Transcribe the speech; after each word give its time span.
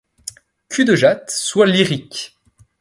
Cul-de-jatte, 0.67 1.29
sois 1.29 1.67
lyrique! 1.67 2.35